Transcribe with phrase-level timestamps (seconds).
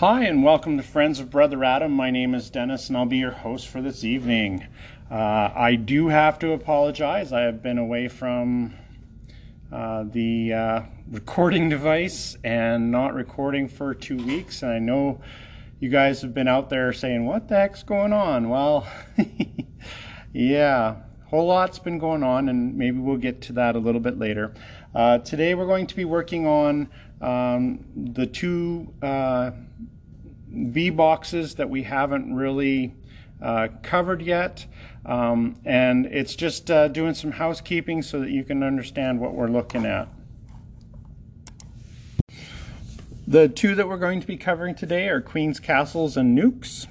[0.00, 1.90] Hi, and welcome to Friends of Brother Adam.
[1.90, 4.66] My name is Dennis, and I'll be your host for this evening.
[5.10, 5.14] Uh,
[5.54, 7.32] I do have to apologize.
[7.32, 8.74] I have been away from
[9.72, 14.62] uh, the uh, recording device and not recording for two weeks.
[14.62, 15.22] And I know
[15.80, 18.50] you guys have been out there saying, What the heck's going on?
[18.50, 18.86] Well,
[20.34, 24.02] yeah, a whole lot's been going on, and maybe we'll get to that a little
[24.02, 24.52] bit later.
[24.94, 26.90] Uh, today, we're going to be working on
[27.20, 29.52] um, the two uh,
[30.94, 32.94] boxes that we haven't really
[33.42, 34.66] uh, covered yet.
[35.04, 39.48] Um, and it's just uh, doing some housekeeping so that you can understand what we're
[39.48, 40.08] looking at.
[43.28, 46.86] The two that we're going to be covering today are Queen's Castles and Nucs.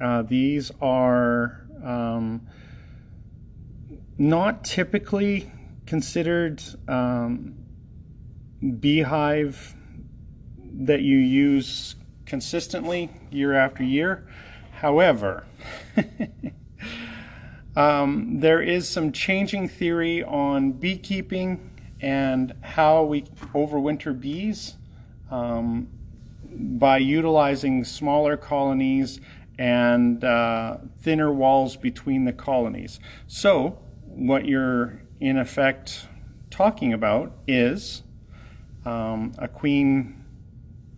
[0.00, 2.46] Uh, these are um,
[4.16, 5.50] not typically
[5.86, 7.57] considered um,
[8.80, 9.74] beehive
[10.80, 14.26] that you use consistently year after year.
[14.72, 15.44] However,
[17.76, 23.22] um, there is some changing theory on beekeeping and how we
[23.54, 24.76] overwinter bees
[25.30, 25.88] um,
[26.44, 29.20] by utilizing smaller colonies
[29.58, 33.00] and uh, thinner walls between the colonies.
[33.26, 36.06] So, what you're in effect
[36.50, 38.02] talking about is
[38.88, 40.24] um, a queen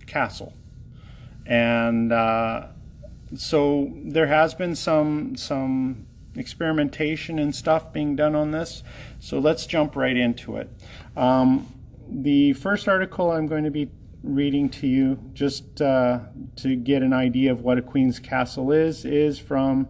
[0.07, 0.53] castle.
[1.47, 2.69] And uh,
[3.35, 8.85] so there has been some some experimentation and stuff being done on this.
[9.19, 10.71] So let's jump right into it.
[11.17, 11.67] Um,
[12.09, 13.91] the first article I'm going to be
[14.23, 16.21] reading to you, just uh,
[16.57, 19.89] to get an idea of what a queen's castle is, is from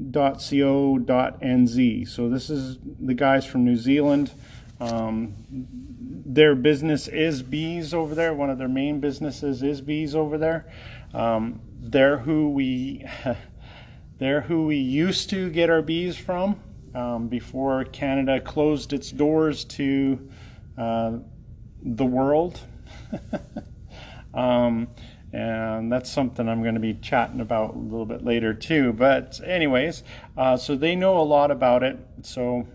[0.00, 2.08] kiwimana.co.nz.
[2.08, 4.32] So this is the guys from New Zealand.
[4.80, 5.34] Um,
[6.26, 8.34] their business is bees over there.
[8.34, 10.70] One of their main businesses is bees over there.
[11.12, 13.04] Um, they're who we
[14.18, 16.60] they're who we used to get our bees from
[16.94, 20.30] um, before Canada closed its doors to
[20.78, 21.18] uh,
[21.82, 22.60] the world.
[25.32, 28.92] and that's something I'm going to be chatting about a little bit later too.
[28.92, 30.02] But anyways,
[30.36, 31.98] uh, so they know a lot about it.
[32.22, 32.66] So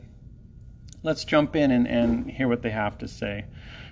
[1.04, 3.46] let's jump in and, and hear what they have to say.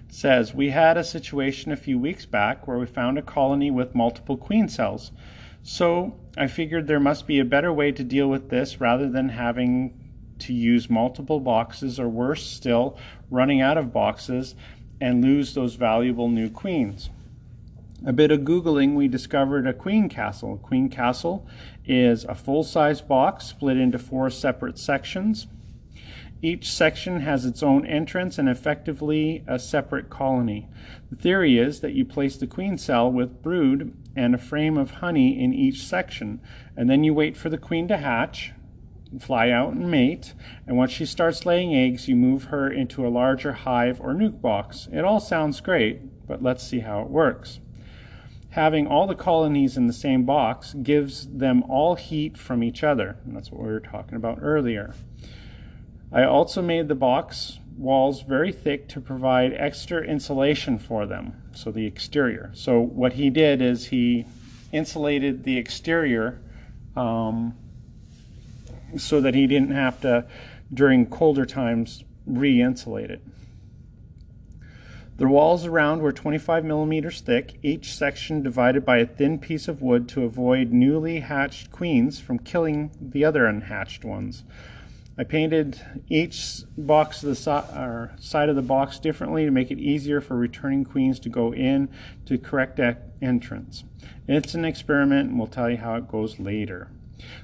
[0.08, 3.70] It says, We had a situation a few weeks back where we found a colony
[3.70, 5.12] with multiple queen cells.
[5.62, 9.30] So I figured there must be a better way to deal with this rather than
[9.30, 10.00] having
[10.40, 12.98] to use multiple boxes or worse still,
[13.30, 14.56] running out of boxes
[15.00, 17.10] and lose those valuable new queens.
[18.06, 20.58] A bit of Googling, we discovered a queen castle.
[20.58, 21.48] Queen castle
[21.86, 25.48] is a full size box split into four separate sections.
[26.42, 30.68] Each section has its own entrance and effectively a separate colony.
[31.12, 34.92] The theory is that you place the queen cell with brood and a frame of
[34.92, 36.42] honey in each section,
[36.76, 38.52] and then you wait for the queen to hatch,
[39.18, 40.34] fly out and mate,
[40.68, 44.42] and once she starts laying eggs, you move her into a larger hive or nuc
[44.42, 44.90] box.
[44.92, 47.62] It all sounds great, but let's see how it works.
[48.54, 53.18] Having all the colonies in the same box gives them all heat from each other,
[53.26, 54.94] and that's what we were talking about earlier.
[56.12, 61.72] I also made the box walls very thick to provide extra insulation for them, so
[61.72, 62.52] the exterior.
[62.54, 64.28] So what he did is he
[64.72, 66.40] insulated the exterior
[66.96, 67.56] um,
[68.98, 70.26] so that he didn't have to,
[70.72, 73.24] during colder times, re-insulate it.
[75.18, 79.82] The walls around were 25 millimeters thick, each section divided by a thin piece of
[79.82, 84.44] wood to avoid newly hatched queens from killing the other unhatched ones.
[85.16, 85.80] I painted
[86.10, 87.52] each box the si
[88.20, 91.90] side of the box differently to make it easier for returning queens to go in
[92.26, 92.80] to correct
[93.22, 93.84] entrance.
[94.28, 96.90] It's an experiment and we'll tell you how it goes later.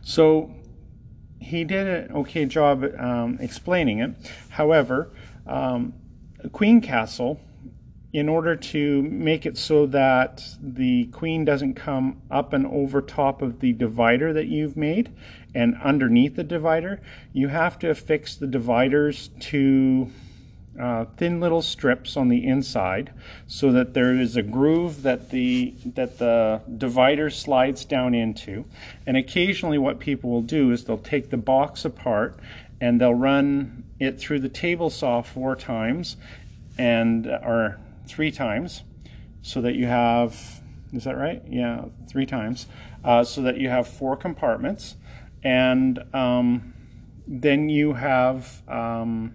[0.02, 0.52] So
[1.40, 4.16] he did an okay job um, explaining it.
[4.50, 5.12] However,
[5.46, 5.94] um,
[6.52, 7.40] Queen Castle
[8.12, 13.42] in order to make it so that the queen doesn't come up and over top
[13.42, 15.12] of the divider that you've made
[15.54, 17.00] and underneath the divider,
[17.34, 20.10] you have to affix the dividers to
[20.80, 23.12] uh, thin little strips on the inside
[23.48, 28.66] so that there is a groove that the that the divider slides down into.
[29.06, 32.40] And occasionally what people will do is they'll take the box apart
[32.80, 36.16] and they'll run it through the table saw four times
[36.78, 37.78] and or
[38.10, 38.84] three times
[39.42, 40.36] so that you have,
[40.92, 41.42] is that right?
[41.48, 42.68] Yeah, three times.
[43.04, 44.96] Uh, so that you have four compartments.
[45.44, 46.74] And um,
[47.28, 49.34] then you have um,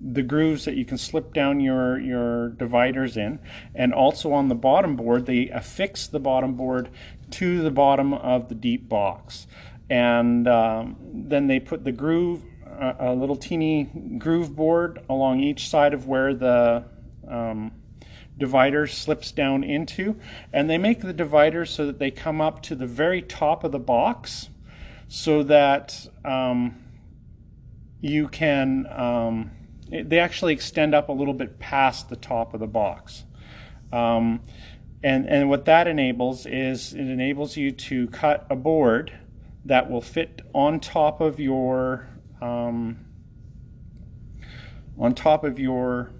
[0.00, 3.40] the grooves that you can slip down your, your dividers in.
[3.74, 6.90] And also on the bottom board, they affix the bottom board
[7.32, 9.46] to the bottom of the deep box.
[9.90, 15.68] And um, then they put the groove, uh, a little teeny groove board along each
[15.68, 16.84] side of where the
[17.28, 17.72] um,
[18.38, 20.16] divider slips down into.
[20.52, 23.72] And they make the dividers so that they come up to the very top of
[23.72, 24.48] the box
[25.08, 26.82] so that um,
[28.00, 29.50] you can, um,
[29.90, 33.24] they actually extend up a little bit past the top of the box.
[33.92, 34.40] Um,
[35.02, 39.12] and, and what that enables is it enables you to cut a board
[39.66, 42.08] that will fit on top of your
[42.40, 43.04] um,
[44.98, 46.12] on top of your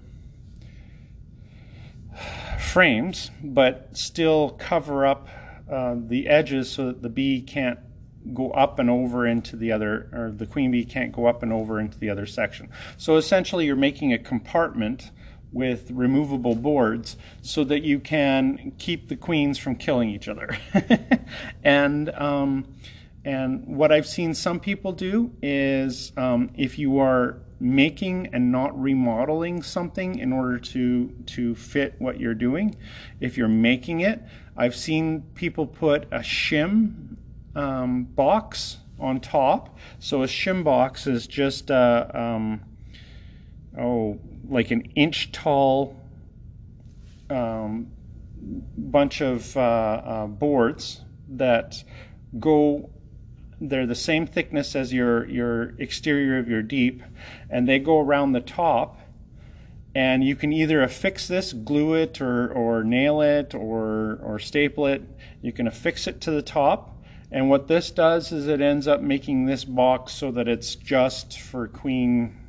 [2.75, 5.29] frames, but still cover up
[5.71, 7.79] uh, the edges so that the bee can't
[8.33, 11.53] go up and over into the other, or the queen bee can't go up and
[11.53, 12.67] over into the other section.
[12.97, 15.11] So essentially you're making a compartment
[15.53, 20.49] with removable boards so that you can keep the queens from killing each other.
[21.63, 22.75] and um,
[23.23, 28.79] and what I've seen some people do is um, if you are making and not
[28.79, 32.75] remodeling something in order to to fit what you're doing,
[33.19, 34.21] if you're making it,
[34.57, 37.15] I've seen people put a shim
[37.55, 39.77] um, box on top.
[39.99, 42.61] So a shim box is just a, um,
[43.77, 45.95] oh, like an inch tall
[47.29, 47.87] um,
[48.77, 51.83] bunch of uh, uh, boards that
[52.39, 52.89] go
[53.59, 57.01] they're the same thickness as your your exterior of your deep
[57.49, 58.99] and they go around the top
[59.93, 64.85] and you can either affix this glue it or, or nail it or or staple
[64.85, 65.01] it
[65.41, 66.95] you can affix it to the top
[67.31, 71.39] and what this does is it ends up making this box so that it's just
[71.39, 72.45] for queen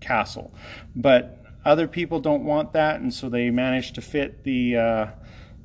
[0.00, 0.54] castle.
[0.94, 5.06] But other people don't want that, and so they manage to fit the, uh,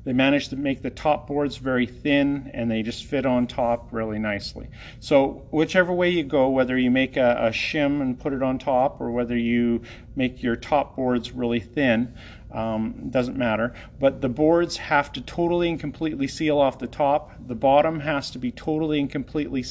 [0.04, 3.92] they manage to make the top boards very thin and they just fit on top
[3.92, 4.68] really nicely.
[5.00, 8.58] So whichever way you go, whether you make a, a shim and put it on
[8.58, 9.82] top or whether you
[10.16, 12.14] make your top boards really thin,
[12.50, 13.74] um, doesn't matter.
[14.00, 17.32] But the boards have to totally and completely seal off the top.
[17.46, 19.64] The bottom has to be totally and completely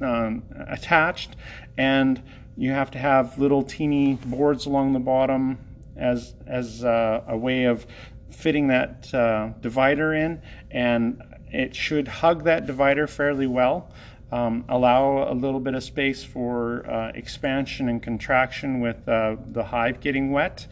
[0.00, 1.36] um, attached.
[1.78, 2.20] And
[2.56, 5.58] you have to have little teeny boards along the bottom
[5.96, 7.86] as, as uh, a way of
[8.30, 10.42] fitting that uh, divider in.
[10.70, 13.90] And it should hug that divider fairly well.
[14.32, 19.62] Um, allow a little bit of space for uh, expansion and contraction with uh, the
[19.62, 20.66] hive getting wet.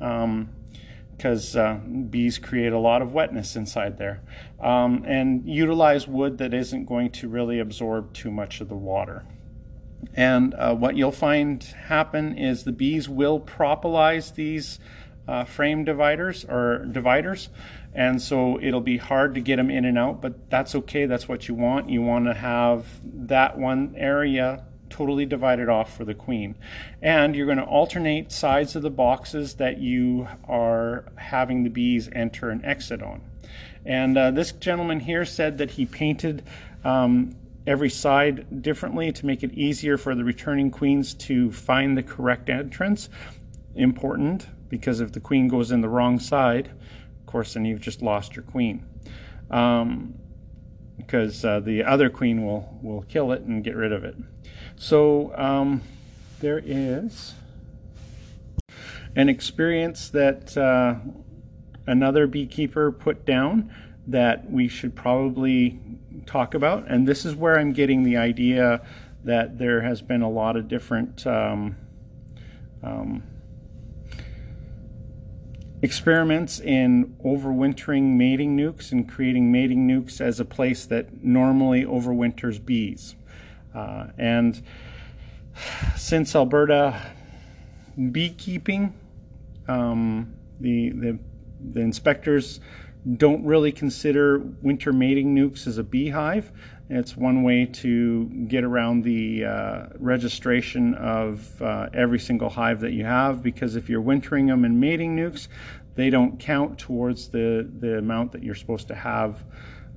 [0.00, 0.50] Um,
[1.22, 1.74] because uh,
[2.10, 4.20] bees create a lot of wetness inside there.
[4.60, 9.24] Um, and utilize wood that isn't going to really absorb too much of the water.
[10.14, 14.80] And uh, what you'll find happen is the bees will propolize these
[15.28, 17.48] uh, frame dividers or dividers
[17.94, 21.28] and so it'll be hard to get them in and out but that's okay that's
[21.28, 26.14] what you want you want to have that one area totally divided off for the
[26.14, 26.54] queen.
[27.00, 32.08] And you're going to alternate sides of the boxes that you are having the bees
[32.12, 33.22] enter and exit on.
[33.84, 36.44] And uh, this gentleman here said that he painted
[36.84, 37.34] um,
[37.66, 42.48] every side differently to make it easier for the returning queens to find the correct
[42.48, 43.08] entrance.
[43.74, 46.68] Important, because if the queen goes in the wrong side,
[47.20, 48.82] of course, then you've just lost your queen.
[49.50, 50.14] Um,
[50.96, 54.16] because uh, the other queen will, will kill it and get rid of it.
[54.76, 55.82] So um,
[56.40, 57.34] there is
[59.14, 60.94] an experience that uh,
[61.86, 63.74] another beekeeper put down
[64.06, 65.78] that we should probably
[66.24, 66.90] talk about.
[66.90, 68.80] And this is where I'm getting the idea
[69.24, 71.76] that there has been a lot of different um,
[72.82, 73.22] um,
[75.82, 82.64] experiments in overwintering mating nucs and creating mating nucs as a place that normally overwinters
[82.64, 83.16] bees.
[83.74, 84.62] Uh, and
[85.96, 87.00] since Alberta
[88.12, 88.94] beekeeping,
[89.68, 91.18] um, the, the,
[91.72, 92.60] the inspectors
[93.16, 96.52] don't really consider winter mating nucs as a beehive.
[96.94, 102.92] It's one way to get around the uh, registration of uh, every single hive that
[102.92, 105.48] you have because if you're wintering them and mating nucs,
[105.94, 109.42] they don't count towards the, the amount that you're supposed to have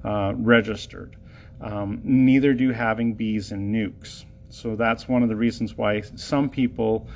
[0.05, 1.17] uh, registered.
[1.59, 4.23] Um, neither do having bees in nucs.
[4.47, 7.09] So that's one of the reasons why some people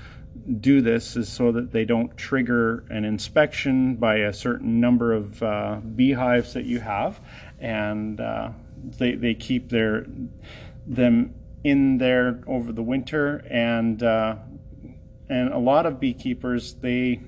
[0.60, 5.42] do this is so that they don't trigger an inspection by a certain number of
[5.42, 7.22] uh, beehives that you have,
[7.60, 8.50] and uh,
[8.98, 10.06] they they keep their
[10.86, 11.34] them
[11.64, 14.36] in there over the winter and uh,
[15.30, 17.22] and a lot of beekeepers they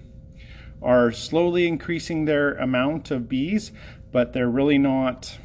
[0.81, 3.71] are slowly increasing their amount of bees,
[4.11, 5.37] but they're really not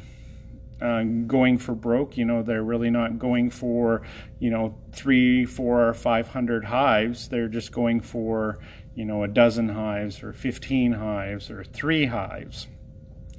[0.81, 2.17] uh, going for broke.
[2.17, 4.01] You know, they're really not going for,
[4.39, 7.29] you know, three, four, or five hundred hives.
[7.29, 8.59] They're just going for,
[8.95, 12.67] you know, a dozen hives or 15 hives or three hives.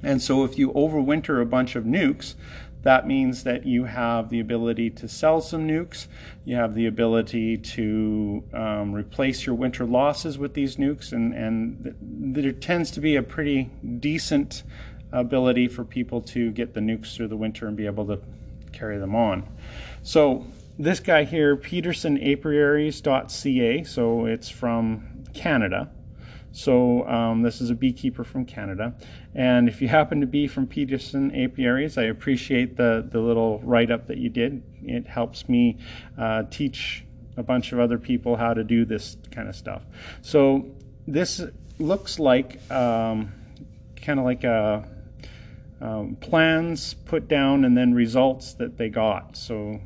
[0.03, 2.35] And so if you overwinter a bunch of nucs,
[2.83, 6.07] that means that you have the ability to sell some nucs.
[6.45, 11.83] You have the ability to um, replace your winter losses with these nucs, and, and
[11.83, 14.63] th- there tends to be a pretty decent
[15.11, 18.21] ability for people to get the nucs through the winter and be able to
[18.71, 19.45] carry them on.
[20.01, 20.45] So
[20.77, 25.89] this guy here, petersonapiaries.ca, so it's from Canada.
[26.51, 28.93] So um, this is a beekeeper from Canada.
[29.35, 34.07] And if you happen to be from Peterson Apiaries, I appreciate the, the little write-up
[34.07, 34.63] that you did.
[34.83, 35.77] It helps me
[36.17, 37.05] uh, teach
[37.37, 39.83] a bunch of other people how to do this kind of stuff.
[40.21, 40.65] So
[41.07, 41.41] this
[41.77, 43.31] looks like um,
[43.95, 44.87] kind of like a
[45.81, 49.37] um, plans put down and then results that they got.
[49.37, 49.79] So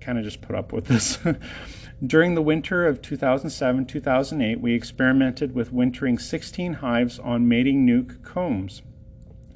[0.00, 1.18] kind of just put up with this.
[2.02, 8.20] During the winter of 2007 2008, we experimented with wintering 16 hives on mating nuc
[8.24, 8.82] combs.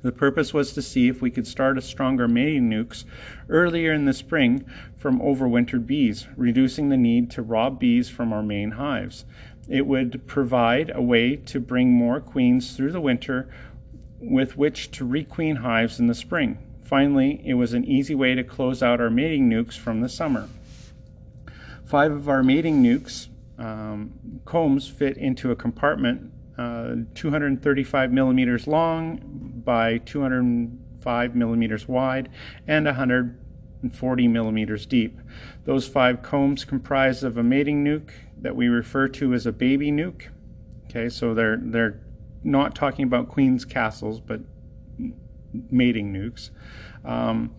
[0.03, 3.05] The purpose was to see if we could start a stronger mating nucs
[3.49, 4.65] earlier in the spring
[4.97, 9.25] from overwintered bees, reducing the need to rob bees from our main hives.
[9.69, 13.49] It would provide a way to bring more queens through the winter
[14.21, 16.59] with which to requeen hives in the spring.
[16.85, 20.49] Finally, it was an easy way to close out our mating nucs from the summer.
[21.89, 23.29] Five of our mating nucs
[23.59, 24.13] um,
[24.45, 32.29] combs fit into a compartment uh, 235 millimeters long by 205 millimeters wide
[32.67, 35.19] and 140 millimeters deep.
[35.65, 38.11] Those five combs comprise of a mating nuc
[38.43, 40.29] that we refer to as a baby nuc.
[40.91, 42.01] Okay, so they're they're
[42.45, 44.41] not talking about queen's castles, but
[45.71, 46.51] mating nucs.
[47.03, 47.55] Um,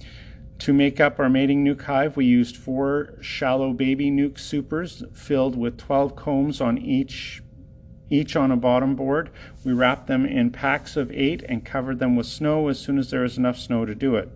[0.59, 5.57] to make up our mating nuc hive, we used four shallow baby nuc supers filled
[5.57, 7.41] with 12 combs on each
[8.11, 9.29] each on a bottom board.
[9.63, 13.11] We wrapped them in packs of eight and covered them with snow as soon as
[13.11, 14.29] there was enough snow to do it.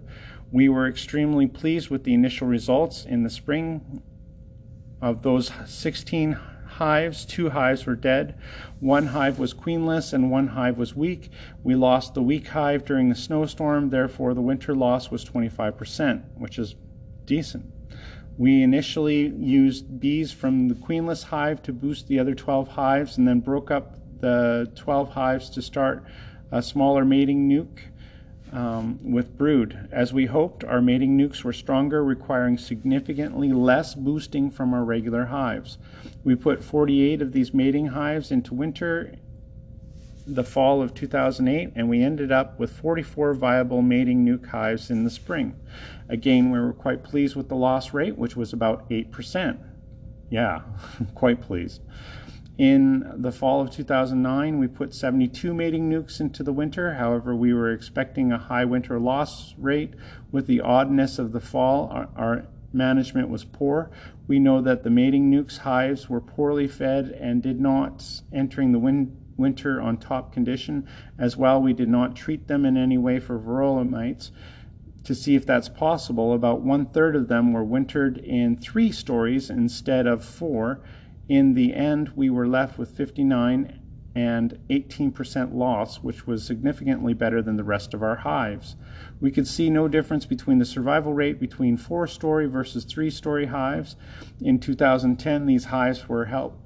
[0.52, 4.04] We were extremely pleased with the initial results in the spring
[5.02, 6.38] of those 16
[6.74, 7.26] hives.
[7.26, 8.36] Two hives were dead.
[8.80, 11.30] One hive was queenless and one hive was weak.
[11.64, 16.60] We lost the weak hive during the snowstorm, therefore, the winter loss was 25%, which
[16.60, 16.76] is
[17.26, 17.66] decent.
[18.38, 23.28] We initially used bees from the queenless hive to boost the other 12 hives and
[23.28, 26.04] then broke up the 12 hives to start
[26.52, 27.68] a smaller mating nuc
[28.54, 29.90] um, with brood.
[29.92, 35.26] As we hoped, our mating nucs were stronger, requiring significantly less boosting from our regular
[35.26, 35.78] hives.
[36.24, 39.16] We put 48 of these mating hives into winter
[40.26, 45.04] the fall of 2008, and we ended up with 44 viable mating nuc hives in
[45.04, 45.56] the spring.
[46.08, 49.58] Again, we were quite pleased with the loss rate, which was about 8%.
[50.30, 50.62] Yeah,
[51.16, 51.82] quite pleased.
[52.58, 56.94] In the fall of 2009, we put 72 mating nucs into the winter.
[56.94, 59.96] However, we were expecting a high winter loss rate.
[60.32, 63.90] With the oddness of the fall, our, our management was poor.
[64.28, 68.80] We know that the mating nucs hives were poorly fed and did not entering the
[68.80, 70.88] win- winter on top condition.
[71.18, 74.32] As well, we did not treat them in any way for varroa mites.
[75.06, 79.50] To see if that's possible, about one third of them were wintered in three stories
[79.50, 80.82] instead of four
[81.30, 83.80] in the end, we were left with 59
[84.16, 88.76] and 18% loss, which was significantly better than the rest of our hives.
[89.20, 93.48] We could see no difference between the survival rate between four story versus three story
[93.48, 93.96] hives.
[94.40, 96.60] In 2010, these hives were help,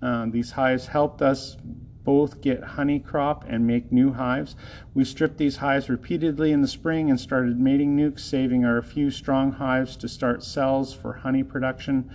[0.00, 1.56] uh, these hives helped us
[2.04, 4.56] both get honey crop and make new hives.
[4.92, 9.10] We stripped these hives repeatedly in the spring and started mating nucs, saving our few
[9.10, 12.10] strong hives to start cells for honey production.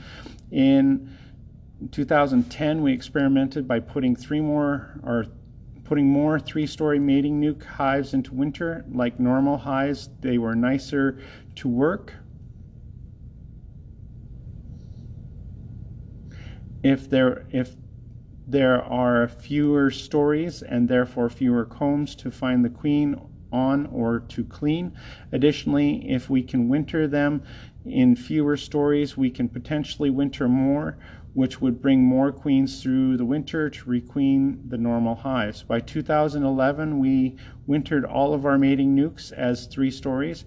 [0.51, 1.10] In
[1.81, 5.25] in 2010, we experimented by putting three more or
[5.86, 8.86] putting more three-story mating nuc hives into winter.
[8.91, 11.19] Like normal hives, they were nicer
[11.55, 12.13] to work.
[16.83, 17.75] If there if
[18.48, 23.19] there are fewer stories and therefore fewer combs to find the queen
[23.51, 24.91] on or to clean.
[25.31, 27.41] Additionally, if we can winter them
[27.86, 30.98] in fewer stories, we can potentially winter more
[31.39, 35.63] which would bring more queens through the winter to requeen the normal hives.
[35.63, 40.43] By 2011, we wintered all of our mating nucs as three stories.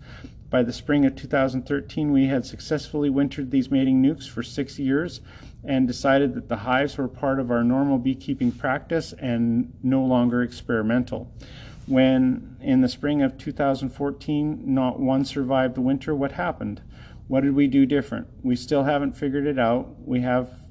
[0.51, 5.23] By the spring of 2013, we had successfully wintered these mating nucs for six years.
[5.65, 10.43] and decided that the hives were part of our normal beekeeping practice and no longer
[10.43, 11.33] experimental.
[11.87, 16.83] When in the spring of 2014 not one survived the winter, what happened?
[17.29, 18.27] What did we do different?
[18.43, 19.89] We still haven't figured it out.
[20.05, 20.62] We have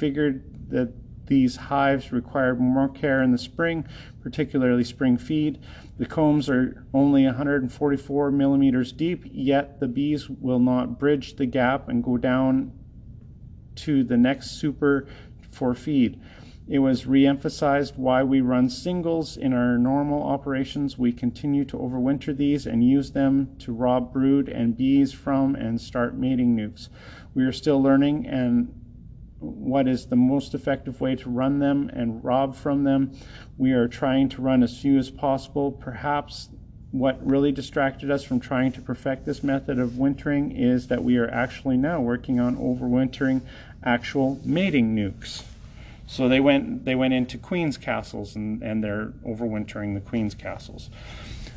[0.00, 0.90] figured that
[1.26, 3.86] these hives require more care in the spring,
[4.22, 5.60] particularly spring feed.
[5.98, 11.88] The combs are only 144 millimeters deep, yet the bees will not bridge the gap
[11.88, 12.72] and go down
[13.76, 15.06] to the next super
[15.52, 16.18] for feed.
[16.66, 20.96] It was re-emphasized why we run singles in our normal operations.
[20.96, 25.80] We continue to overwinter these and use them to rob brood and bees from and
[25.80, 26.88] start mating nucs.
[27.34, 28.72] We are still learning and
[29.40, 33.12] what is the most effective way to run them and rob from them.
[33.56, 35.72] We are trying to run as few as possible.
[35.72, 36.50] Perhaps
[36.92, 41.16] what really distracted us from trying to perfect this method of wintering is that we
[41.16, 43.40] are actually now working on overwintering
[43.82, 45.42] actual mating nucs.
[46.06, 50.90] So they went they went into queen's castles and, and they're overwintering the queen's castles.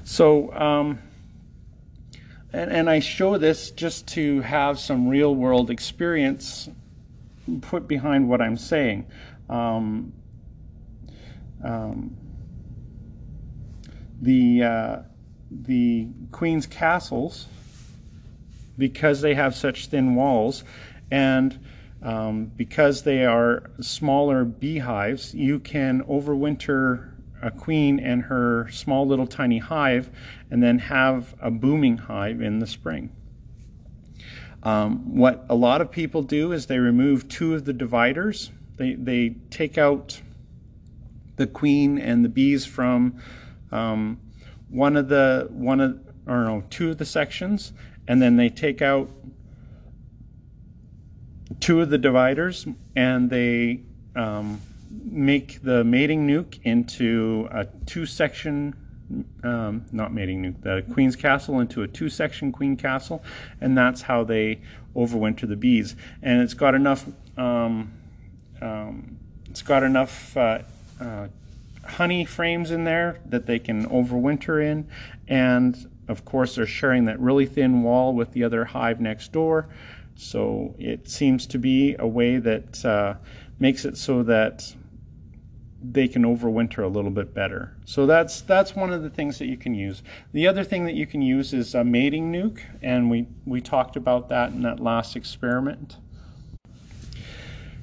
[0.04, 1.00] So um,
[2.54, 6.70] and, and I show this just to have some real world experience
[7.62, 9.06] put behind what I'm saying.
[9.50, 10.14] Um,
[11.64, 12.18] um,
[14.22, 14.98] the uh,
[15.52, 17.48] the queen's castles,
[18.78, 20.64] because they have such thin walls,
[21.12, 21.60] and
[22.02, 27.10] um, because they are smaller beehives, you can overwinter
[27.42, 30.10] a queen and her small little tiny hive,
[30.50, 33.12] and then have a booming hive in the spring.
[34.64, 38.50] Um, what a lot of people do is they remove two of the dividers.
[38.78, 40.22] They, they take out
[41.36, 43.22] the queen and the bees from
[43.72, 44.20] um,
[44.70, 47.74] one of the one of or no two of the sections,
[48.08, 49.10] and then they take out
[51.60, 52.66] two of the dividers
[52.96, 53.82] and they
[54.16, 58.76] um, make the mating nuc into a two section
[59.44, 63.24] um, not mating the queen's castle into a two section queen castle,
[63.62, 64.62] and that's how they
[64.96, 65.96] overwinter the bees.
[66.22, 67.06] And it's got enough,
[67.38, 67.92] um,
[68.62, 69.18] um,
[69.50, 70.60] it's got enough uh,
[71.00, 71.28] uh,
[71.86, 74.88] honey frames in there that they can overwinter in,
[75.28, 79.68] and of course they're sharing that really thin wall with the other hive next door.
[80.16, 83.16] So it seems to be a way that uh,
[83.60, 84.76] makes it so that
[85.84, 87.76] they can overwinter a little bit better.
[87.86, 90.02] So that's that's one of the things that you can use.
[90.32, 93.96] The other thing that you can use is a mating nuc, and we we talked
[93.96, 95.98] about that in that last experiment.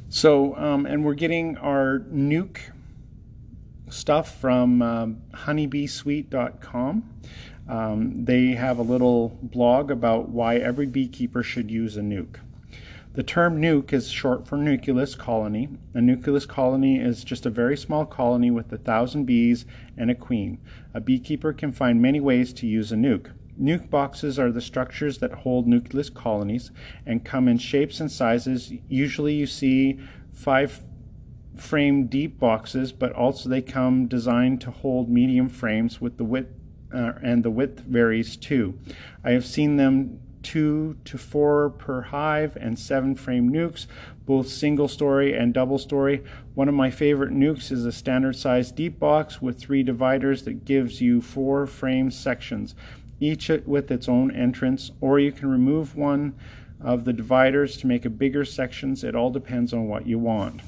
[0.08, 2.58] So um, and we're getting our nuc
[3.90, 7.10] stuff from um, honeybeesweet.com.
[7.68, 12.36] Um, they have a little blog about why every beekeeper should use a nuc.
[13.12, 15.68] The term nuc is short for nucleus colony.
[15.94, 20.14] A nucleus colony is just a very small colony with a thousand bees and a
[20.14, 20.58] queen.
[20.94, 23.32] A beekeeper can find many ways to use a nuc.
[23.60, 26.70] Nuc boxes are the structures that hold nucleus colonies
[27.04, 28.72] and come in shapes and sizes.
[28.88, 29.98] Usually you see
[30.32, 30.84] five
[31.56, 36.54] frame deep boxes, but also they come designed to hold medium frames with the width
[36.94, 38.78] uh, and the width varies too.
[39.24, 43.86] I have seen them two to four per hive and seven frame nucs,
[44.26, 46.22] both single story and double story.
[46.54, 50.64] One of my favorite nucs is a standard size deep box with three dividers that
[50.64, 52.74] gives you four frame sections,
[53.18, 56.34] each with its own entrance, or you can remove one
[56.80, 59.04] of the dividers to make a bigger sections.
[59.04, 60.60] It all depends on what you want.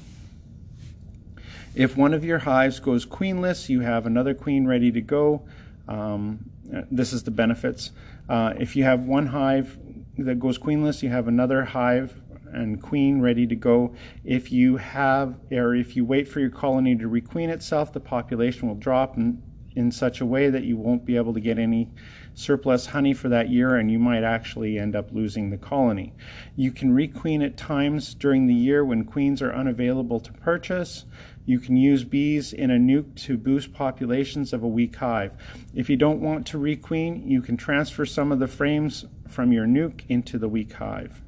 [1.75, 5.41] If one of your hives goes queenless, you have another queen ready to go.
[5.87, 6.51] Um,
[6.91, 7.91] this is the benefits.
[8.29, 9.77] Uh, if you have one hive
[10.17, 12.21] that goes queenless, you have another hive
[12.53, 13.95] and queen ready to go.
[14.23, 18.67] If you have, or if you wait for your colony to requeen itself, the population
[18.67, 19.41] will drop in,
[19.75, 21.89] in such a way that you won't be able to get any
[22.35, 26.13] surplus honey for that year and you might actually end up losing the colony.
[26.55, 31.05] You can requeen at times during the year when queens are unavailable to purchase.
[31.45, 35.33] You can use bees in a nuc to boost populations of a weak hive.
[35.75, 39.65] If you don't want to requeen, you can transfer some of the frames from your
[39.65, 41.21] nuc into the weak hive.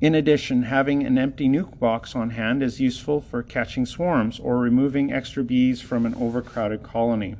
[0.00, 4.58] In addition, having an empty nuc box on hand is useful for catching swarms or
[4.58, 7.36] removing extra bees from an overcrowded colony.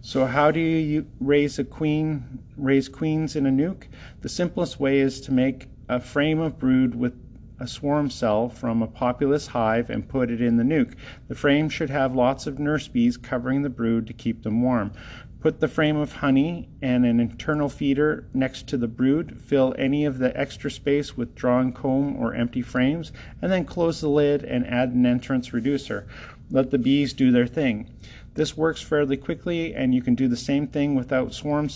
[0.00, 3.84] So how do you raise a queen, raise queens in a nuc?
[4.22, 7.27] The simplest way is to make a frame of brood with
[7.60, 10.94] a swarm cell from a populous hive and put it in the nuc.
[11.28, 14.92] The frame should have lots of nurse bees covering the brood to keep them warm.
[15.40, 20.04] Put the frame of honey and an internal feeder next to the brood, fill any
[20.04, 24.42] of the extra space with drawn comb or empty frames, and then close the lid
[24.42, 26.08] and add an entrance reducer.
[26.50, 27.88] Let the bees do their thing.
[28.34, 31.68] This works fairly quickly and you can do the same thing without swarm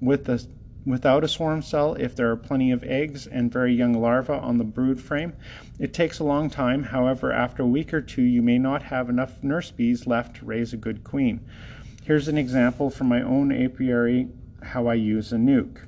[0.00, 0.46] with the
[0.84, 4.58] without a swarm cell if there are plenty of eggs and very young larvae on
[4.58, 5.32] the brood frame.
[5.78, 9.08] It takes a long time, however, after a week or two you may not have
[9.08, 11.40] enough nurse bees left to raise a good queen.
[12.04, 14.28] Here's an example from my own apiary
[14.62, 15.78] how I use a nuc.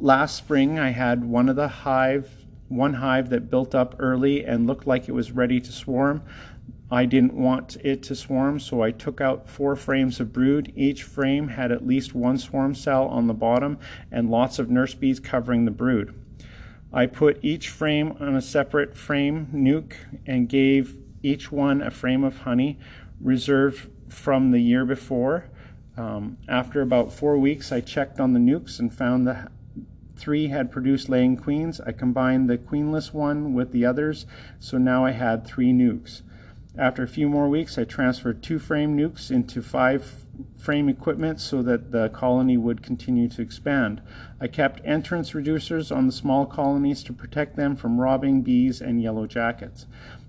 [0.00, 2.30] Last spring I had one of the hive,
[2.68, 6.22] one hive that built up early and looked like it was ready to swarm.
[6.92, 10.74] I didn't want it to swarm, so I took out four frames of brood.
[10.76, 13.78] Each frame had at least one swarm cell on the bottom
[14.10, 16.14] and lots of nurse bees covering the brood.
[16.92, 19.94] I put each frame on a separate frame nuc
[20.26, 22.78] and gave each one a frame of honey
[23.22, 25.46] reserved from the year before.
[25.96, 29.50] Um, after about four weeks, I checked on the nucs and found that
[30.14, 31.80] three had produced laying queens.
[31.80, 34.26] I combined the queenless one with the others,
[34.60, 36.20] so now I had three nucs.
[36.76, 40.24] After a few more weeks, I transferred two frame nucs into five
[40.56, 44.00] frame equipment so that the colony would continue to expand.
[44.40, 49.02] I kept entrance reducers on the small colonies to protect them from robbing bees and
[49.02, 49.86] yellow jackets.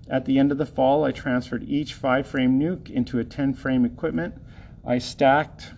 [0.08, 3.54] At the end of the fall, I transferred each five frame nuc into a 10
[3.54, 4.34] frame equipment.
[4.86, 5.72] I stacked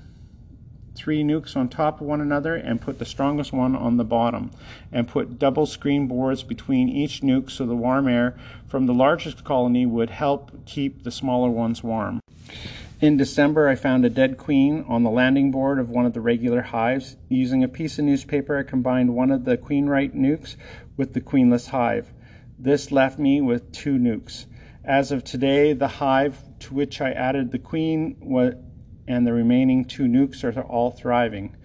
[0.96, 4.50] three nucs on top of one another and put the strongest one on the bottom
[4.90, 9.44] and put double screen boards between each nuc so the warm air from the largest
[9.44, 12.20] colony would help keep the smaller ones warm.
[12.98, 16.20] In December, I found a dead queen on the landing board of one of the
[16.22, 17.16] regular hives.
[17.28, 20.56] Using a piece of newspaper, I combined one of the queen-right nucs
[20.96, 22.11] with the queenless hive.
[22.59, 24.46] This left me with two nucs.
[24.82, 28.16] As of today, the hive to which I added the queen
[29.08, 31.56] and the remaining two nucs are all thriving.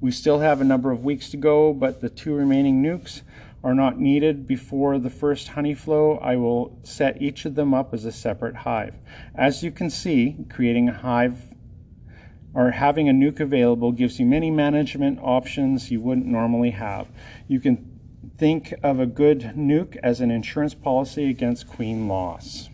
[0.00, 3.22] We still have a number of weeks to go, but the two remaining nucs
[3.64, 6.18] are not needed before the first honey flow.
[6.18, 8.94] I will set each of them up as a separate hive.
[9.34, 11.54] As you can see, creating a hive
[12.54, 17.08] or having a nuc available gives you many management options you wouldn't normally have.
[17.46, 17.98] You can
[18.36, 22.68] think of a good nuc as an insurance policy against queen loss.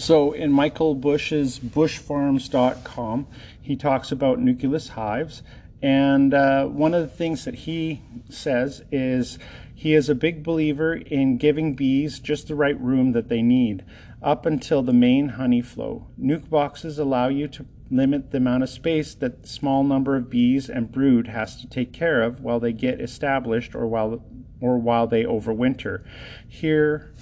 [0.00, 3.26] So in Michael Bush's bushfarms.com,
[3.60, 5.42] he talks about nucleus hives.
[5.82, 9.38] And uh, one of the things that he says is
[9.74, 13.84] he is a big believer in giving bees just the right room that they need
[14.22, 16.06] up until the main honey flow.
[16.18, 20.70] Nuc boxes allow you to limit the amount of space that small number of bees
[20.70, 24.24] and brood has to take care of while they get established or while
[24.62, 26.02] or while they overwinter.
[26.48, 27.12] Here,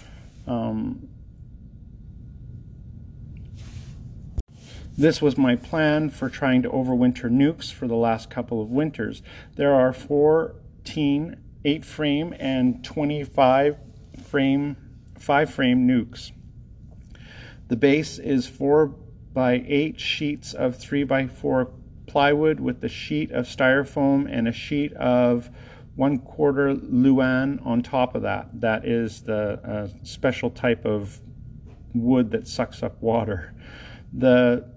[0.46, 1.08] um,
[4.98, 9.22] This was my plan for trying to overwinter nucs for the last couple of winters.
[9.54, 13.76] There are 14 8 frame and 25
[14.24, 14.76] frame
[15.16, 16.32] 5 frame nucs.
[17.68, 18.88] The base is 4
[19.32, 21.70] by 8 sheets of 3 by 4
[22.08, 25.48] plywood with a sheet of styrofoam and a sheet of
[25.94, 28.48] one quarter luan on top of that.
[28.61, 31.20] That is the uh, special type of
[31.94, 33.54] wood that sucks up water.
[34.12, 34.76] The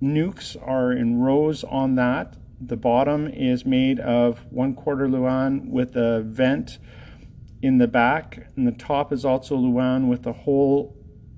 [0.00, 2.36] nucs are in rows on that.
[2.60, 6.78] The bottom is made of one quarter luan with a vent
[7.62, 10.96] in the back, and the top is also luan with a hole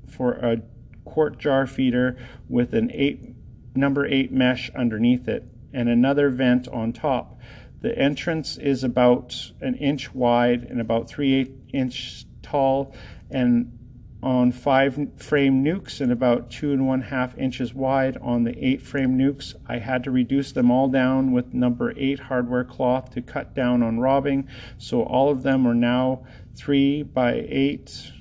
[0.09, 0.62] for a
[1.05, 2.16] quart jar feeder
[2.49, 3.35] with an eight
[3.75, 7.38] number eight mesh underneath it and another vent on top.
[7.81, 12.94] The entrance is about an inch wide and about three eight inch tall
[13.31, 13.77] and
[14.22, 18.83] on five frame nucs and about two and one half inches wide on the eight
[18.83, 19.54] frame nucs.
[19.68, 23.83] I had to reduce them all down with number eight hardware cloth to cut down
[23.83, 24.48] on robbing.
[24.76, 26.24] So all of them are now
[26.57, 28.12] three by eight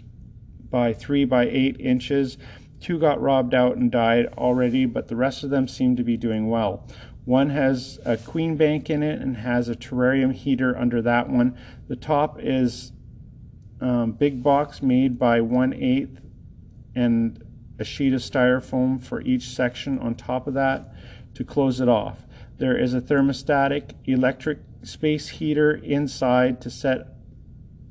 [0.69, 2.37] by three by eight inches.
[2.79, 6.17] Two got robbed out and died already, but the rest of them seem to be
[6.17, 6.85] doing well.
[7.25, 11.57] One has a queen bank in it and has a terrarium heater under that one.
[11.87, 12.91] The top is
[13.79, 16.09] um, big box made by 1 8
[16.95, 17.43] and
[17.79, 20.93] a sheet of styrofoam for each section on top of that
[21.35, 22.25] to close it off.
[22.57, 27.07] There is a thermostatic electric space heater inside to set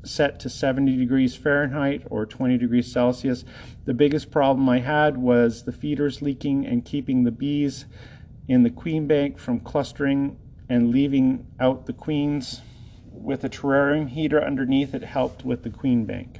[0.03, 3.45] set to 70 degrees Fahrenheit or 20 degrees Celsius.
[3.87, 7.87] The biggest problem I had was the feeders leaking and keeping the bees
[8.47, 12.63] in the queen bank from clustering and leaving out the queens
[13.27, 16.39] with a terrarium heater underneath, it helped with the queen bank.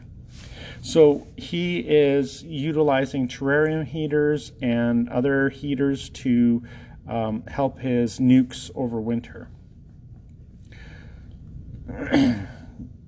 [0.81, 6.63] So he is utilizing terrarium heaters and other heaters to
[7.09, 9.49] um, help his nucs overwinter.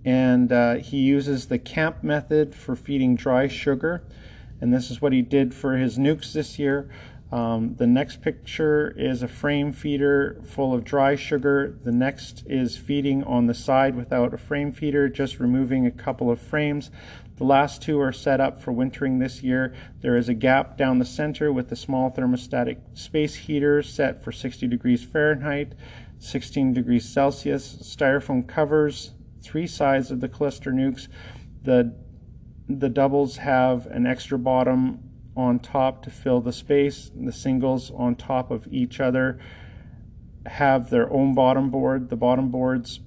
[0.04, 4.02] and uh, he uses the camp method for feeding dry sugar.
[4.60, 6.90] And this is what he did for his nucs this year.
[7.30, 11.78] Um, the next picture is a frame feeder full of dry sugar.
[11.84, 16.30] The next is feeding on the side without a frame feeder, just removing a couple
[16.30, 16.90] of frames.
[17.36, 19.74] The last two are set up for wintering this year.
[20.00, 24.32] There is a gap down the center with the small thermostatic space heater set for
[24.32, 25.74] 60 degrees Fahrenheit,
[26.18, 27.76] 16 degrees Celsius.
[27.82, 29.12] Styrofoam covers
[29.42, 31.08] three sides of the cluster nucs.
[31.62, 31.94] The,
[32.68, 35.07] the doubles have an extra bottom
[35.38, 37.10] on top to fill the space.
[37.14, 39.38] The singles on top of each other
[40.46, 42.10] have their own bottom board.
[42.10, 43.00] The bottom boards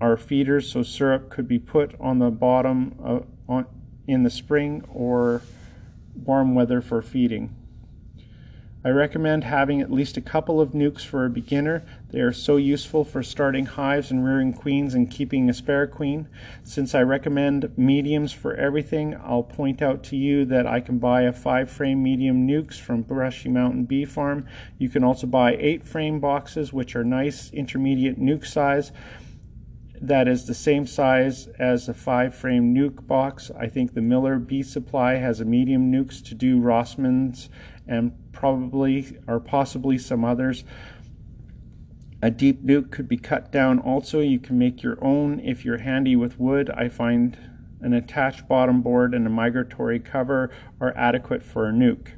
[0.00, 3.66] are feeders, so syrup could be put on the bottom uh, on,
[4.08, 5.42] in the spring or
[6.14, 7.54] warm weather for feeding.
[8.84, 11.84] I recommend having at least a couple of nucs for a beginner.
[12.10, 16.28] They are so useful for starting hives and rearing queens and keeping a spare queen.
[16.64, 21.22] Since I recommend mediums for everything, I'll point out to you that I can buy
[21.22, 24.48] a 5 frame medium nucs from Brushy Mountain Bee Farm.
[24.78, 28.90] You can also buy 8 frame boxes, which are nice intermediate nuc size
[30.02, 33.52] that is the same size as a five frame nuc box.
[33.56, 37.48] I think the Miller Bee Supply has a medium nucs to do Rossman's
[37.86, 40.64] and probably or possibly some others.
[42.20, 44.20] A deep nuc could be cut down also.
[44.20, 46.70] You can make your own if you're handy with wood.
[46.70, 47.36] I find
[47.80, 52.12] an attached bottom board and a migratory cover are adequate for a nuc.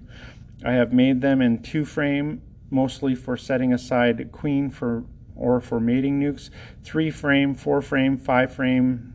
[0.64, 5.04] I have made them in two frame, mostly for setting aside queen for
[5.36, 6.50] or for mating nucs,
[6.82, 9.14] three frame, four frame, five frame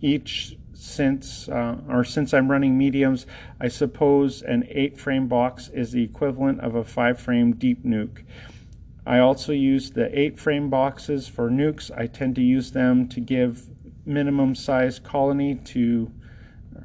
[0.00, 3.26] each since uh, or since I'm running mediums,
[3.60, 8.24] I suppose an eight frame box is the equivalent of a five frame deep nuc.
[9.06, 11.90] I also use the eight frame boxes for nucs.
[11.96, 13.66] I tend to use them to give
[14.06, 16.10] minimum size colony to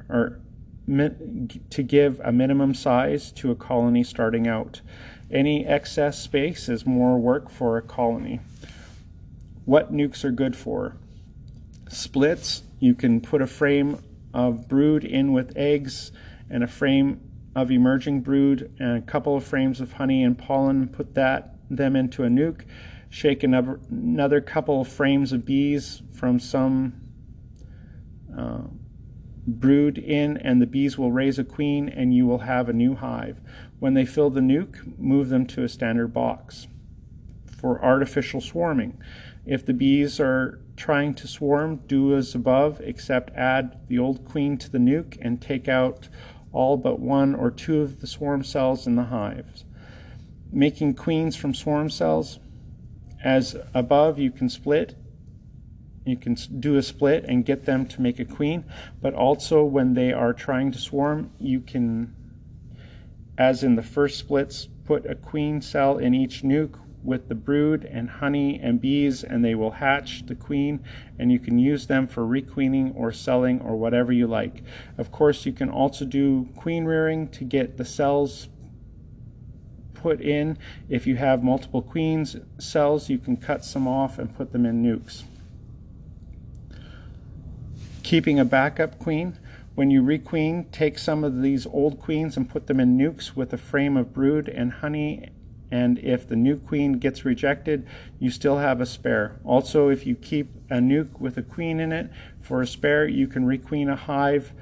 [0.10, 0.42] or
[0.88, 4.82] to give a minimum size to a colony starting out.
[5.32, 8.42] Any excess space is more work for a colony.
[9.64, 10.98] What nucs are good for?
[11.90, 14.00] Splits, you can put a frame
[14.32, 16.12] of brood in with eggs
[16.52, 17.20] and a frame
[17.56, 21.96] of emerging brood and a couple of frames of honey and pollen, put that them
[21.96, 22.64] into a nuc.
[23.10, 27.02] Shake another, another couple of frames of bees from some
[28.38, 28.68] uh,
[29.48, 32.94] brood in, and the bees will raise a queen, and you will have a new
[32.94, 33.40] hive.
[33.80, 36.68] When they fill the nuc, move them to a standard box.
[37.66, 39.00] For artificial swarming,
[39.44, 44.56] if the bees are trying to swarm, do as above, except add the old queen
[44.60, 46.08] to the nuc and take out
[46.54, 49.66] all but one or two of the swarm cells in the hives.
[50.52, 52.38] Making queens from swarm cells,
[53.24, 54.94] as above, you can split
[56.06, 58.64] you can do a split and get them to make a queen,
[59.02, 62.16] but also when they are trying to swarm, you can,
[63.40, 67.86] as in the first splits, put a queen cell in each nuc with the brood
[67.86, 70.84] and honey and bees, and they will hatch the queen,
[71.20, 74.64] and you can use them for requeening or selling or whatever you like.
[74.98, 78.50] Of course, you can also do queen rearing to get the cells
[79.94, 80.58] put in.
[80.90, 84.84] If you have multiple queens cells, you can cut some off and put them in
[84.84, 85.24] nucs
[88.06, 89.36] keeping a backup queen.
[89.74, 93.52] When you requeen, take some of these old queens and put them in nucs with
[93.52, 95.30] a frame of brood and honey.
[95.72, 97.88] And if the new queen gets rejected,
[98.20, 99.40] you still have a spare.
[99.44, 103.28] Also, if you keep a nuc with a queen in it for a spare, you
[103.28, 104.54] can requeen a hive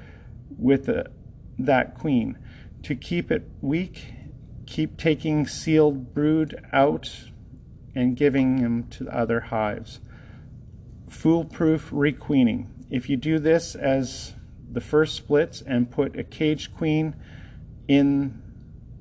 [0.58, 1.10] with a,
[1.58, 2.38] that queen.
[2.84, 4.14] To keep it weak,
[4.66, 7.10] keep taking sealed brood out
[7.94, 10.00] and giving them to other hives.
[11.08, 12.70] Foolproof requeening.
[12.90, 14.34] If you do this as
[14.70, 17.14] the first splits and put a caged queen
[17.86, 18.42] in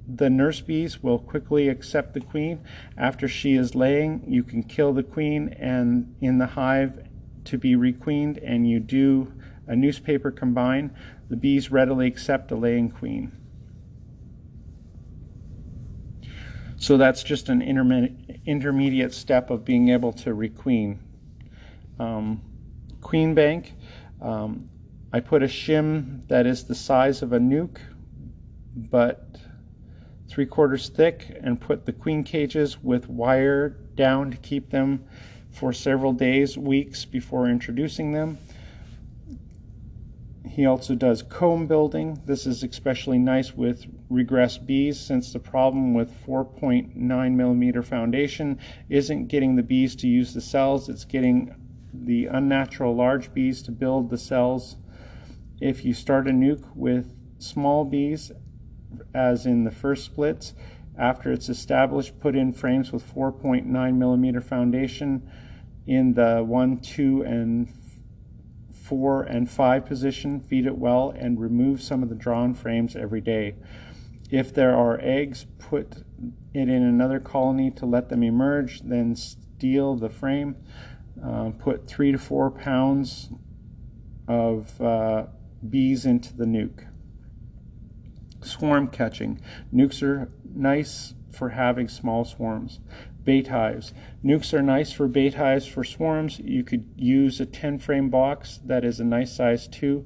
[0.08, 2.60] the nurse bees will quickly accept the queen.
[2.98, 7.08] After she is laying, you can kill the queen and in the hive
[7.46, 9.32] to be requeened and you do
[9.68, 10.96] a newspaper combine,
[11.30, 13.32] the bees readily accept a laying queen.
[16.76, 17.62] So that's just an
[18.46, 20.98] intermediate step of being able to requeen.
[21.98, 22.42] Um,
[23.00, 23.74] queen bank,
[24.22, 24.70] um,
[25.13, 27.78] I put a shim that is the size of a nuc,
[28.76, 29.38] but
[30.34, 35.06] three quarters thick, and put the queen cages with wire down to keep them
[35.52, 38.36] for several days, weeks before introducing them.
[40.50, 42.19] He also does comb building.
[42.26, 46.96] This is especially nice with regressed bees since the problem with 4.9
[47.36, 48.58] millimeter foundation
[48.89, 51.56] isn't getting the bees to use the cells, it's getting
[51.93, 54.78] the unnatural large bees to build the cells.
[55.62, 58.32] If you start a nuc with small bees,
[59.13, 60.53] as in the first splits,
[60.97, 65.29] after it's established, put in frames with 4.9 millimeter foundation
[65.88, 67.67] in the 1, 2, and
[68.71, 73.21] 4 and 5 position, feed it well, and remove some of the drawn frames every
[73.21, 73.56] day.
[74.29, 76.03] If there are eggs, put
[76.53, 80.56] it in another colony to let them emerge, then steal the frame.
[81.23, 83.29] Uh, put 3 to 4 pounds
[84.27, 85.25] of uh,
[85.69, 86.88] bees into the nuc.
[88.43, 89.39] Swarm catching.
[89.73, 92.79] Nucs are nice for having small swarms.
[93.23, 93.93] Bait hives.
[94.23, 96.39] Nucs are nice for bait hives for swarms.
[96.39, 100.06] You could use a 10 frame box that is a nice size too,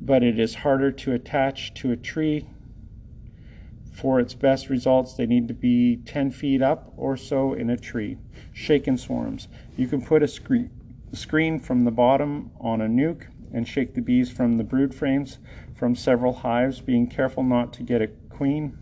[0.00, 2.46] but it is harder to attach to a tree.
[3.92, 7.76] For its best results, they need to be 10 feet up or so in a
[7.76, 8.18] tree.
[8.52, 9.48] Shaken swarms.
[9.76, 10.70] You can put a screen,
[11.12, 15.38] screen from the bottom on a nuc and shake the bees from the brood frames
[15.80, 18.76] from several hives, being careful not to get a queen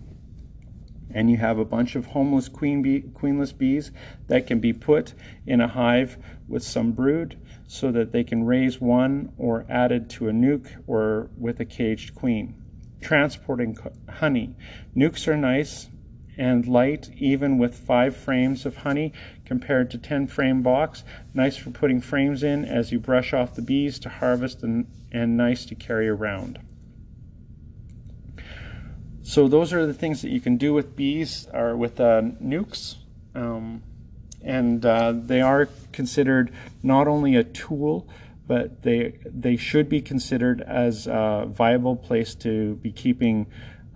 [1.14, 3.92] and you have a bunch of homeless queen bee, queenless bees
[4.26, 5.14] that can be put
[5.46, 10.28] in a hive with some brood so that they can raise one or added to
[10.28, 12.52] a nuc or with a caged queen.
[13.00, 14.56] Transporting honey.
[14.96, 15.88] Nucs are nice
[16.36, 19.12] and light even with five frames of honey
[19.44, 21.04] compared to 10 frame box.
[21.32, 25.36] Nice for putting frames in as you brush off the bees to harvest and, and
[25.36, 26.58] nice to carry around.
[29.28, 32.96] So those are the things that you can do with bees or with uh, nucs.
[33.34, 33.82] Um,
[34.42, 36.50] and uh, they are considered
[36.82, 38.08] not only a tool,
[38.46, 43.48] but they they should be considered as a viable place to be keeping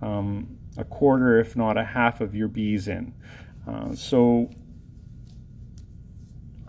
[0.03, 3.11] um, a quarter, if not a half, of your bees in.
[3.67, 4.51] Uh, so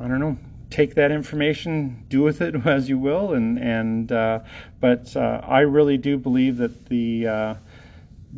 [0.01, 0.39] I don't know.
[0.71, 4.41] Take that information, do with it as you will, and and uh,
[4.81, 7.55] but uh, I really do believe that the uh,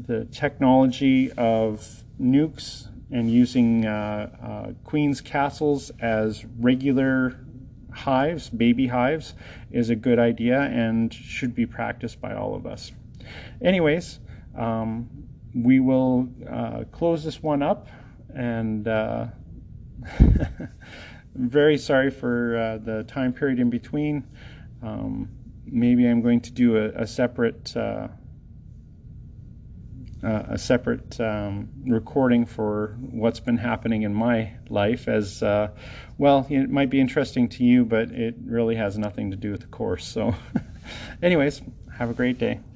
[0.05, 7.39] the technology of nucs and using uh, uh, queen's castles as regular
[7.93, 9.35] hives, baby hives,
[9.71, 12.93] is a good idea and should be practiced by all of us.
[13.63, 14.21] Anyways,
[14.57, 15.09] um,
[15.55, 17.87] we will uh, close this one up
[18.35, 19.27] and uh,
[21.35, 24.25] very sorry for uh, the time period in between.
[24.83, 25.29] Um,
[25.65, 28.09] maybe I'm going to do a, a separate uh,
[30.23, 35.69] uh, a separate um, recording for what's been happening in my life as uh,
[36.19, 39.61] well it might be interesting to you but it really has nothing to do with
[39.61, 40.07] the course.
[40.07, 40.35] So
[41.23, 41.63] anyways
[41.99, 42.61] have a great day